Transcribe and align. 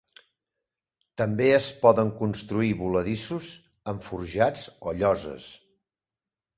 També 1.21 1.49
es 1.57 1.67
poden 1.83 2.09
construir 2.23 2.71
voladissos 2.81 3.53
amb 3.95 4.09
forjats 4.11 4.69
o 4.91 4.99
lloses. 5.05 5.51